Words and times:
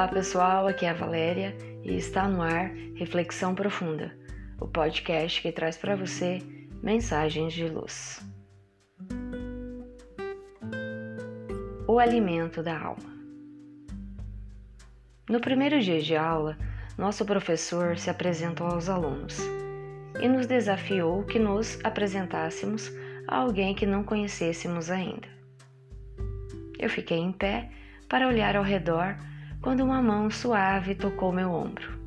Olá 0.00 0.08
pessoal, 0.08 0.66
aqui 0.66 0.86
é 0.86 0.88
a 0.88 0.94
Valéria 0.94 1.54
e 1.84 1.94
está 1.94 2.26
no 2.26 2.40
ar 2.40 2.70
Reflexão 2.94 3.54
Profunda, 3.54 4.10
o 4.58 4.66
podcast 4.66 5.42
que 5.42 5.52
traz 5.52 5.76
para 5.76 5.94
você 5.94 6.38
mensagens 6.82 7.52
de 7.52 7.68
luz. 7.68 8.18
O 11.86 11.98
alimento 11.98 12.62
da 12.62 12.80
alma. 12.80 13.14
No 15.28 15.38
primeiro 15.38 15.78
dia 15.82 16.00
de 16.00 16.16
aula, 16.16 16.56
nosso 16.96 17.22
professor 17.26 17.98
se 17.98 18.08
apresentou 18.08 18.68
aos 18.68 18.88
alunos 18.88 19.38
e 20.18 20.26
nos 20.26 20.46
desafiou 20.46 21.24
que 21.24 21.38
nos 21.38 21.78
apresentássemos 21.84 22.90
a 23.28 23.36
alguém 23.36 23.74
que 23.74 23.84
não 23.84 24.02
conhecêssemos 24.02 24.90
ainda. 24.90 25.28
Eu 26.78 26.88
fiquei 26.88 27.18
em 27.18 27.32
pé 27.32 27.70
para 28.08 28.26
olhar 28.26 28.56
ao 28.56 28.64
redor 28.64 29.14
quando 29.60 29.80
uma 29.84 30.00
mão 30.00 30.30
suave 30.30 30.94
tocou 30.94 31.32
meu 31.32 31.50
ombro. 31.50 31.98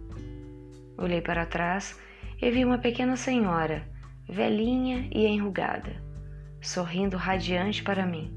Olhei 0.98 1.22
para 1.22 1.46
trás 1.46 2.00
e 2.42 2.50
vi 2.50 2.66
uma 2.66 2.78
pequena 2.78 3.16
senhora, 3.16 3.88
velhinha 4.28 5.08
e 5.12 5.26
enrugada, 5.26 6.02
sorrindo 6.62 7.18
radiante 7.18 7.84
para 7.84 8.06
mim. 8.06 8.32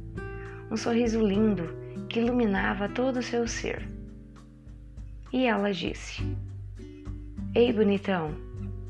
Um 0.71 0.77
sorriso 0.77 1.21
lindo 1.27 1.69
que 2.09 2.21
iluminava 2.21 2.89
todo 2.89 3.19
o 3.19 3.23
seu 3.23 3.47
ser. 3.47 3.89
E 5.33 5.47
ela 5.47 5.73
disse: 5.73 6.23
Ei, 7.55 7.73
bonitão, 7.73 8.35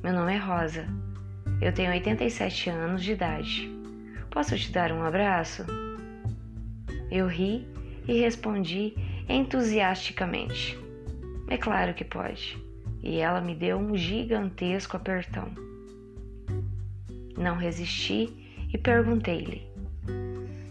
meu 0.02 0.12
nome 0.12 0.34
é 0.34 0.38
Rosa. 0.38 0.86
Eu 1.60 1.72
tenho 1.72 1.90
87 1.90 2.70
anos 2.70 3.02
de 3.02 3.12
idade. 3.12 3.70
Posso 4.30 4.56
te 4.56 4.70
dar 4.70 4.92
um 4.92 5.02
abraço? 5.02 5.64
Eu 7.10 7.26
ri 7.26 7.66
e 8.06 8.20
respondi 8.20 8.94
entusiasticamente: 9.28 10.78
É 11.48 11.56
claro 11.56 11.94
que 11.94 12.04
pode. 12.04 12.58
E 13.02 13.18
ela 13.18 13.40
me 13.40 13.54
deu 13.54 13.78
um 13.78 13.96
gigantesco 13.96 14.96
apertão. 14.96 15.48
Não 17.36 17.56
resisti 17.56 18.32
e 18.72 18.78
perguntei-lhe: 18.78 19.62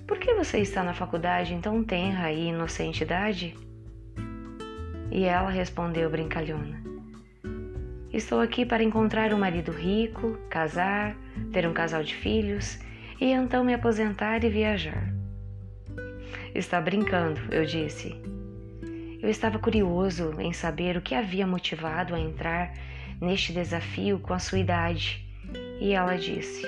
Por 0.07 0.17
que 0.17 0.33
você 0.33 0.59
está 0.59 0.83
na 0.83 0.93
faculdade 0.93 1.53
em 1.53 1.61
tão 1.61 1.83
tenra 1.83 2.31
e 2.31 2.47
inocente 2.47 3.03
idade? 3.03 3.55
E 5.11 5.23
ela 5.23 5.49
respondeu 5.49 6.09
brincalhona: 6.09 6.81
Estou 8.11 8.39
aqui 8.41 8.65
para 8.65 8.83
encontrar 8.83 9.33
um 9.33 9.39
marido 9.39 9.71
rico, 9.71 10.37
casar, 10.49 11.15
ter 11.51 11.67
um 11.67 11.73
casal 11.73 12.03
de 12.03 12.15
filhos 12.15 12.79
e 13.19 13.31
então 13.31 13.63
me 13.63 13.73
aposentar 13.73 14.43
e 14.43 14.49
viajar. 14.49 15.13
Está 16.53 16.79
brincando, 16.81 17.41
eu 17.51 17.65
disse. 17.65 18.34
Eu 19.25 19.31
estava 19.31 19.57
curioso 19.57 20.39
em 20.39 20.53
saber 20.53 20.95
o 20.95 21.01
que 21.01 21.15
havia 21.15 21.47
motivado 21.47 22.13
a 22.13 22.19
entrar 22.19 22.71
neste 23.19 23.51
desafio 23.51 24.19
com 24.19 24.35
a 24.35 24.37
sua 24.37 24.59
idade, 24.59 25.27
e 25.81 25.93
ela 25.93 26.15
disse: 26.15 26.61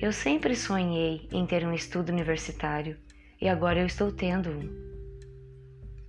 Eu 0.00 0.14
sempre 0.14 0.56
sonhei 0.56 1.28
em 1.30 1.44
ter 1.44 1.62
um 1.66 1.74
estudo 1.74 2.08
universitário 2.08 2.96
e 3.38 3.50
agora 3.50 3.80
eu 3.80 3.84
estou 3.84 4.10
tendo 4.10 4.48
um. 4.48 4.70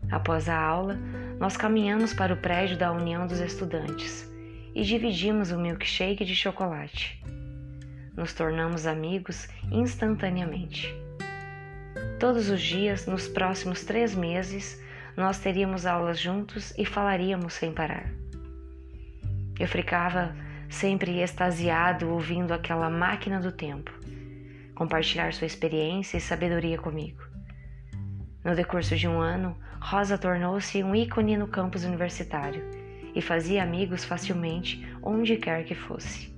Após 0.10 0.48
a 0.48 0.58
aula, 0.58 0.98
nós 1.38 1.58
caminhamos 1.58 2.14
para 2.14 2.34
o 2.34 2.38
prédio 2.38 2.78
da 2.78 2.90
União 2.94 3.28
dos 3.28 3.42
Estudantes 3.42 4.32
e 4.74 4.82
dividimos 4.82 5.52
o 5.52 5.60
milkshake 5.60 6.24
de 6.24 6.34
chocolate. 6.34 7.22
Nos 8.16 8.32
tornamos 8.32 8.88
amigos 8.88 9.50
instantaneamente. 9.70 10.88
Todos 12.18 12.50
os 12.50 12.62
dias, 12.62 13.06
nos 13.08 13.28
próximos 13.28 13.84
três 13.84 14.16
meses, 14.16 14.80
nós 15.16 15.40
teríamos 15.40 15.86
aulas 15.86 16.20
juntos 16.20 16.74
e 16.78 16.86
falaríamos 16.86 17.54
sem 17.54 17.74
parar. 17.74 18.12
Eu 19.60 19.68
ficava 19.68 20.36
sempre 20.70 21.22
extasiado 21.22 22.10
ouvindo 22.10 22.54
aquela 22.54 22.90
máquina 22.90 23.40
do 23.40 23.52
tempo 23.52 23.92
compartilhar 24.82 25.32
sua 25.32 25.46
experiência 25.46 26.18
e 26.18 26.20
sabedoria 26.22 26.76
comigo. 26.76 27.22
No 28.44 28.56
decurso 28.56 28.96
de 28.96 29.08
um 29.08 29.20
ano, 29.20 29.56
Rosa 29.80 30.18
tornou-se 30.18 30.84
um 30.84 30.96
ícone 30.96 31.38
no 31.38 31.48
campus 31.48 31.84
universitário 31.84 32.64
e 33.14 33.22
fazia 33.22 33.62
amigos 33.62 34.04
facilmente 34.04 34.84
onde 35.04 35.38
quer 35.38 35.66
que 35.66 35.76
fosse. 35.76 36.36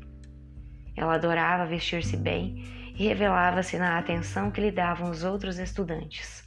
Ela 0.93 1.15
adorava 1.15 1.65
vestir-se 1.65 2.17
bem 2.17 2.65
e 2.97 3.07
revelava-se 3.07 3.77
na 3.77 3.97
atenção 3.97 4.51
que 4.51 4.59
lhe 4.59 4.71
davam 4.71 5.09
os 5.09 5.23
outros 5.23 5.57
estudantes. 5.57 6.43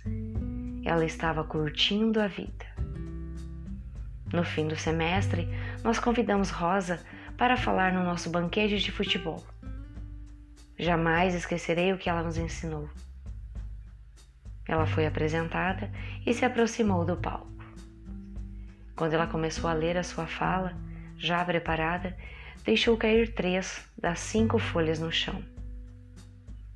Ela 0.86 1.04
estava 1.04 1.42
curtindo 1.42 2.20
a 2.20 2.28
vida. 2.28 2.64
No 4.32 4.44
fim 4.44 4.68
do 4.68 4.76
semestre, 4.76 5.48
nós 5.82 5.98
convidamos 5.98 6.50
Rosa 6.50 7.04
para 7.36 7.56
falar 7.56 7.92
no 7.92 8.04
nosso 8.04 8.30
banquete 8.30 8.78
de 8.78 8.92
futebol. 8.92 9.44
Jamais 10.78 11.34
esquecerei 11.34 11.92
o 11.92 11.98
que 11.98 12.08
ela 12.08 12.22
nos 12.22 12.38
ensinou. 12.38 12.88
Ela 14.68 14.86
foi 14.86 15.08
apresentada 15.08 15.90
e 16.24 16.32
se 16.32 16.44
aproximou 16.44 17.04
do 17.04 17.16
palco. 17.16 17.50
Quando 18.94 19.14
ela 19.14 19.26
começou 19.26 19.68
a 19.68 19.72
ler 19.72 19.96
a 19.96 20.04
sua 20.04 20.28
fala, 20.28 20.72
já 21.18 21.44
preparada, 21.44 22.16
deixou 22.64 22.96
cair 22.96 23.34
três 23.34 23.84
das 23.98 24.20
cinco 24.20 24.56
folhas 24.56 25.00
no 25.00 25.10
chão. 25.10 25.42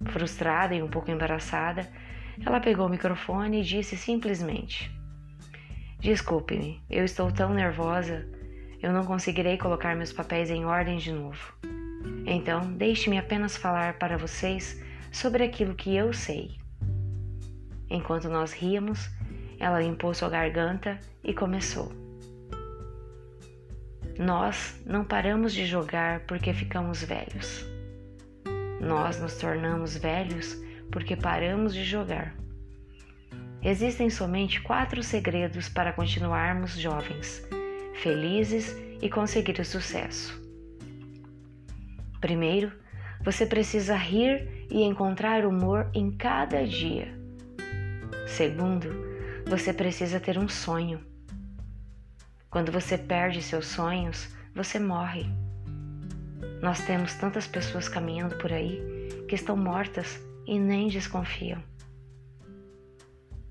Frustrada 0.06 0.74
e 0.74 0.82
um 0.82 0.88
pouco 0.88 1.12
embaraçada, 1.12 1.88
ela 2.44 2.60
pegou 2.60 2.86
o 2.86 2.90
microfone 2.90 3.60
e 3.60 3.64
disse 3.64 3.96
simplesmente: 3.96 4.90
Desculpe-me, 5.98 6.82
eu 6.88 7.04
estou 7.04 7.30
tão 7.30 7.52
nervosa, 7.52 8.26
eu 8.82 8.92
não 8.92 9.04
conseguirei 9.04 9.58
colocar 9.58 9.94
meus 9.94 10.12
papéis 10.12 10.50
em 10.50 10.64
ordem 10.64 10.96
de 10.96 11.12
novo. 11.12 11.54
Então, 12.26 12.72
deixe-me 12.72 13.18
apenas 13.18 13.56
falar 13.56 13.98
para 13.98 14.16
vocês 14.16 14.82
sobre 15.12 15.44
aquilo 15.44 15.74
que 15.74 15.94
eu 15.94 16.12
sei. 16.12 16.56
Enquanto 17.90 18.28
nós 18.28 18.52
ríamos, 18.52 19.10
ela 19.58 19.80
limpou 19.80 20.14
sua 20.14 20.30
garganta 20.30 20.98
e 21.22 21.34
começou. 21.34 21.92
Nós 24.18 24.80
não 24.86 25.04
paramos 25.04 25.52
de 25.52 25.66
jogar 25.66 26.20
porque 26.20 26.52
ficamos 26.52 27.02
velhos. 27.02 27.66
Nós 28.80 29.20
nos 29.20 29.36
tornamos 29.36 29.96
velhos 29.96 30.58
porque 30.90 31.16
paramos 31.16 31.74
de 31.74 31.84
jogar. 31.84 32.34
Existem 33.62 34.08
somente 34.08 34.60
quatro 34.62 35.02
segredos 35.02 35.68
para 35.68 35.92
continuarmos 35.92 36.78
jovens, 36.78 37.46
felizes 37.94 38.74
e 39.02 39.08
conseguir 39.08 39.60
o 39.60 39.64
sucesso. 39.64 40.40
Primeiro, 42.20 42.72
você 43.22 43.44
precisa 43.44 43.94
rir 43.96 44.66
e 44.70 44.82
encontrar 44.82 45.44
humor 45.44 45.90
em 45.92 46.10
cada 46.10 46.66
dia. 46.66 47.14
Segundo, 48.26 48.88
você 49.46 49.72
precisa 49.72 50.18
ter 50.18 50.38
um 50.38 50.48
sonho. 50.48 51.00
Quando 52.48 52.72
você 52.72 52.96
perde 52.96 53.42
seus 53.42 53.66
sonhos, 53.66 54.34
você 54.54 54.78
morre. 54.78 55.26
Nós 56.62 56.80
temos 56.80 57.14
tantas 57.14 57.46
pessoas 57.46 57.88
caminhando 57.88 58.36
por 58.36 58.52
aí 58.52 58.80
que 59.28 59.34
estão 59.34 59.56
mortas 59.56 60.20
e 60.46 60.58
nem 60.58 60.88
desconfiam. 60.88 61.62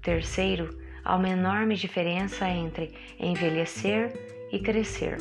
Terceiro, 0.02 0.78
há 1.04 1.16
uma 1.16 1.30
enorme 1.30 1.76
diferença 1.76 2.48
entre 2.48 2.94
envelhecer 3.20 4.14
e 4.52 4.60
crescer. 4.60 5.18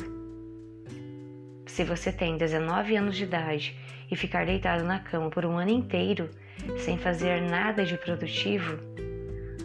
Se 1.65 1.83
você 1.83 2.11
tem 2.11 2.37
19 2.37 2.95
anos 2.95 3.15
de 3.15 3.23
idade 3.23 3.77
e 4.09 4.15
ficar 4.15 4.45
deitado 4.45 4.83
na 4.83 4.99
cama 4.99 5.29
por 5.29 5.45
um 5.45 5.57
ano 5.57 5.71
inteiro 5.71 6.29
sem 6.77 6.97
fazer 6.97 7.41
nada 7.41 7.85
de 7.85 7.97
produtivo, 7.97 8.77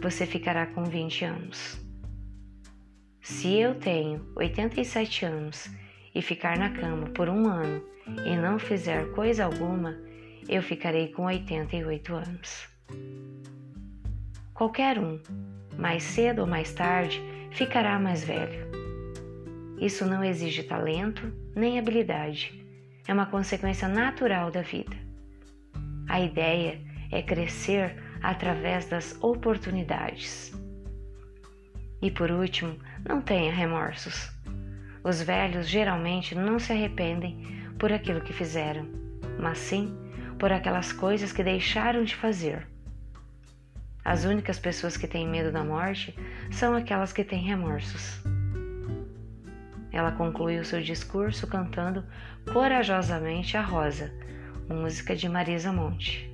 você 0.01 0.25
ficará 0.25 0.67
com 0.67 0.83
20 0.83 1.25
anos. 1.25 1.85
Se 3.21 3.57
eu 3.57 3.73
tenho 3.75 4.23
87 4.35 5.25
anos 5.25 5.67
e 6.13 6.21
ficar 6.21 6.57
na 6.57 6.69
cama 6.69 7.07
por 7.07 7.27
um 7.27 7.47
ano 7.47 7.83
e 8.23 8.35
não 8.35 8.59
fizer 8.59 9.11
coisa 9.13 9.45
alguma, 9.45 9.97
eu 10.47 10.61
ficarei 10.61 11.09
com 11.09 11.25
88 11.25 12.13
anos. 12.13 12.69
Qualquer 14.53 14.99
um, 14.99 15.19
mais 15.77 16.03
cedo 16.03 16.41
ou 16.41 16.47
mais 16.47 16.73
tarde, 16.73 17.21
ficará 17.51 17.99
mais 17.99 18.23
velho. 18.23 18.65
Isso 19.79 20.05
não 20.05 20.23
exige 20.23 20.63
talento 20.63 21.33
nem 21.55 21.77
habilidade, 21.77 22.65
é 23.07 23.13
uma 23.13 23.25
consequência 23.25 23.87
natural 23.87 24.51
da 24.51 24.61
vida. 24.61 24.95
A 26.07 26.19
ideia 26.19 26.81
é 27.11 27.21
crescer 27.21 27.95
através 28.21 28.87
das 28.87 29.17
oportunidades. 29.21 30.53
E 32.01 32.11
por 32.11 32.31
último, 32.31 32.77
não 33.07 33.21
tenha 33.21 33.51
remorsos. 33.51 34.29
Os 35.03 35.21
velhos 35.21 35.67
geralmente 35.67 36.33
não 36.33 36.57
se 36.57 36.71
arrependem 36.71 37.45
por 37.77 37.91
aquilo 37.91 38.21
que 38.21 38.33
fizeram, 38.33 38.87
mas 39.39 39.57
sim 39.57 39.95
por 40.37 40.51
aquelas 40.51 40.91
coisas 40.91 41.31
que 41.31 41.43
deixaram 41.43 42.03
de 42.03 42.15
fazer. 42.15 42.67
As 44.03 44.23
únicas 44.23 44.59
pessoas 44.59 44.95
que 44.95 45.07
têm 45.07 45.27
medo 45.27 45.51
da 45.51 45.63
morte 45.63 46.15
são 46.51 46.75
aquelas 46.75 47.11
que 47.11 47.23
têm 47.23 47.43
remorsos. 47.43 48.21
Ela 49.91 50.11
concluiu 50.11 50.63
seu 50.63 50.81
discurso 50.81 51.47
cantando 51.47 52.05
corajosamente 52.51 53.57
a 53.57 53.61
Rosa, 53.61 54.13
música 54.69 55.15
de 55.15 55.27
Marisa 55.27 55.71
Monte. 55.71 56.29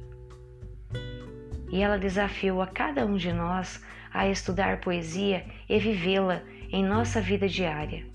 E 1.71 1.81
ela 1.81 1.97
desafiou 1.97 2.61
a 2.61 2.67
cada 2.67 3.05
um 3.05 3.15
de 3.15 3.31
nós 3.31 3.81
a 4.13 4.27
estudar 4.27 4.81
poesia 4.81 5.45
e 5.69 5.79
vivê-la 5.79 6.41
em 6.69 6.83
nossa 6.83 7.21
vida 7.21 7.47
diária. 7.47 8.05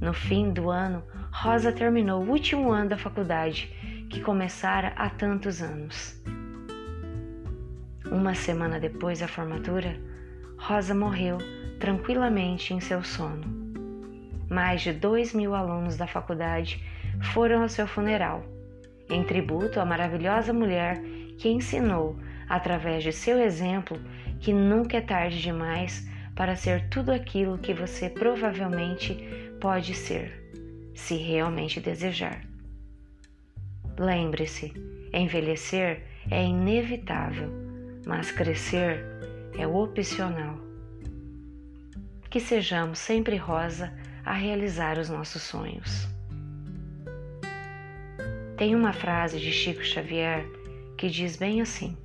No 0.00 0.14
fim 0.14 0.52
do 0.52 0.70
ano, 0.70 1.02
Rosa 1.30 1.72
terminou 1.72 2.22
o 2.22 2.30
último 2.30 2.70
ano 2.70 2.90
da 2.90 2.96
faculdade, 2.96 3.74
que 4.10 4.20
começara 4.20 4.92
há 4.96 5.08
tantos 5.10 5.60
anos. 5.62 6.20
Uma 8.10 8.34
semana 8.34 8.78
depois 8.78 9.20
da 9.20 9.28
formatura, 9.28 9.96
Rosa 10.56 10.94
morreu 10.94 11.38
tranquilamente 11.80 12.72
em 12.72 12.80
seu 12.80 13.02
sono. 13.02 13.44
Mais 14.48 14.82
de 14.82 14.92
dois 14.92 15.34
mil 15.34 15.54
alunos 15.54 15.96
da 15.96 16.06
faculdade 16.06 16.82
foram 17.32 17.62
ao 17.62 17.68
seu 17.68 17.86
funeral, 17.86 18.44
em 19.08 19.24
tributo 19.24 19.80
à 19.80 19.84
maravilhosa 19.84 20.52
mulher 20.52 21.00
que 21.38 21.48
ensinou, 21.48 22.16
através 22.48 23.02
de 23.02 23.12
seu 23.12 23.38
exemplo, 23.38 23.98
que 24.40 24.52
nunca 24.52 24.98
é 24.98 25.00
tarde 25.00 25.40
demais 25.40 26.08
para 26.34 26.56
ser 26.56 26.88
tudo 26.88 27.10
aquilo 27.10 27.58
que 27.58 27.72
você 27.72 28.08
provavelmente 28.08 29.14
pode 29.60 29.94
ser, 29.94 30.50
se 30.94 31.16
realmente 31.16 31.80
desejar. 31.80 32.53
Lembre-se, 33.98 34.72
envelhecer 35.12 36.02
é 36.30 36.44
inevitável 36.44 37.64
mas 38.06 38.30
crescer 38.30 39.04
é 39.58 39.66
opcional. 39.66 40.58
Que 42.28 42.40
sejamos 42.40 42.98
sempre 42.98 43.36
rosa 43.36 43.92
a 44.24 44.32
realizar 44.32 44.98
os 44.98 45.08
nossos 45.08 45.42
sonhos. 45.42 46.08
Tem 48.56 48.74
uma 48.74 48.92
frase 48.92 49.38
de 49.38 49.50
Chico 49.52 49.82
Xavier 49.82 50.44
que 50.96 51.08
diz 51.08 51.36
bem 51.36 51.60
assim: 51.60 51.96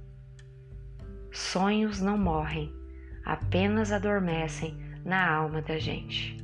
Sonhos 1.32 2.02
não 2.02 2.18
morrem, 2.18 2.74
apenas 3.26 3.92
adormecem 3.92 4.78
na 5.04 5.30
alma 5.30 5.62
da 5.62 5.78
gente. 5.78 6.38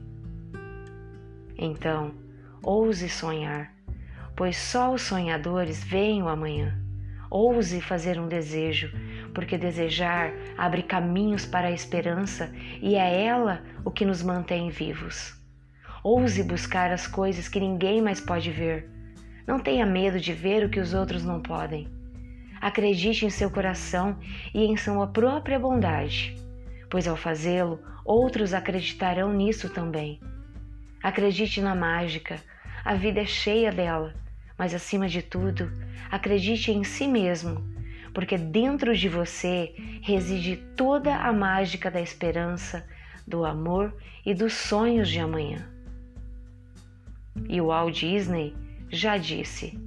Então, 1.57 2.13
ouse 2.62 3.07
sonhar, 3.07 3.74
pois 4.35 4.57
só 4.57 4.93
os 4.93 5.01
sonhadores 5.01 5.83
veem 5.83 6.21
o 6.21 6.27
amanhã. 6.27 6.77
Ouse 7.29 7.81
fazer 7.81 8.19
um 8.19 8.27
desejo, 8.27 8.91
porque 9.33 9.57
desejar 9.57 10.31
abre 10.57 10.83
caminhos 10.83 11.45
para 11.45 11.67
a 11.67 11.71
esperança 11.71 12.51
e 12.81 12.95
é 12.95 13.25
ela 13.25 13.63
o 13.83 13.91
que 13.91 14.05
nos 14.05 14.21
mantém 14.21 14.69
vivos. 14.69 15.33
Ouse 16.03 16.43
buscar 16.43 16.91
as 16.91 17.07
coisas 17.07 17.47
que 17.47 17.59
ninguém 17.59 18.01
mais 18.01 18.21
pode 18.21 18.51
ver. 18.51 18.89
Não 19.47 19.59
tenha 19.59 19.85
medo 19.85 20.19
de 20.19 20.33
ver 20.33 20.63
o 20.65 20.69
que 20.69 20.79
os 20.79 20.93
outros 20.93 21.23
não 21.23 21.41
podem. 21.41 21.87
Acredite 22.61 23.25
em 23.25 23.29
seu 23.29 23.49
coração 23.49 24.17
e 24.53 24.65
em 24.65 24.77
sua 24.77 25.07
própria 25.07 25.59
bondade, 25.59 26.35
pois 26.89 27.07
ao 27.07 27.15
fazê-lo, 27.15 27.79
outros 28.03 28.53
acreditarão 28.53 29.33
nisso 29.33 29.69
também. 29.69 30.19
Acredite 31.01 31.61
na 31.61 31.75
mágica, 31.75 32.39
a 32.83 32.93
vida 32.95 33.21
é 33.21 33.25
cheia 33.25 33.71
dela, 33.71 34.13
mas 34.57 34.74
acima 34.74 35.07
de 35.07 35.22
tudo, 35.22 35.72
acredite 36.12 36.72
em 36.72 36.84
si 36.84 37.07
mesmo 37.07 37.75
porque 38.16 38.38
dentro 38.38 38.96
de 38.96 39.10
você 39.10 39.75
reside 40.02 40.56
toda 40.56 41.13
a 41.18 41.34
mágica 41.34 41.92
da 41.92 42.00
esperança, 42.00 42.88
do 43.28 43.44
amor 43.44 43.94
e 44.25 44.34
dos 44.34 44.54
sonhos 44.54 45.10
de 45.10 45.19
amanhã. 45.19 45.68
E 47.50 47.60
o 47.60 47.68
Walt 47.68 48.00
Disney 48.00 48.56
já 48.90 49.18
disse: 49.18 49.78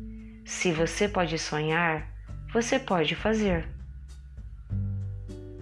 se 0.44 0.70
você 0.70 1.08
pode 1.08 1.38
sonhar, 1.38 2.06
você 2.52 2.78
pode 2.78 3.14
fazer. 3.14 3.66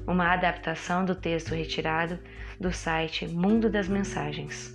Uma 0.04 0.32
adaptação 0.32 1.04
do 1.04 1.14
texto 1.14 1.54
retirado 1.54 2.18
do 2.60 2.72
site 2.72 3.28
Mundo 3.28 3.70
das 3.70 3.86
Mensagens. 3.86 4.74